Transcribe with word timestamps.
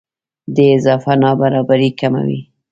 دې 0.55 0.65
اضافه 0.77 1.13
نابرابرۍ 1.21 1.89
کموي. 1.99 2.39